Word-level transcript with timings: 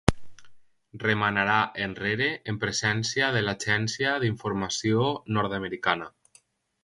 Remarà 1.01 1.57
enrere 1.87 2.29
en 2.53 2.57
presència 2.63 3.29
de 3.35 3.43
l'agència 3.47 4.15
d'informació 4.23 5.05
nord-americana. 5.39 6.09